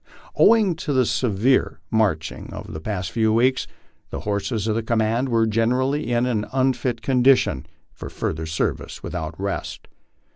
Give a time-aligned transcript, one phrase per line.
[0.35, 3.67] Owing to the severe marching of the past few weeks,
[4.09, 9.03] the horses of the command were generally in an unfit condi tion for further service
[9.03, 9.87] without rest.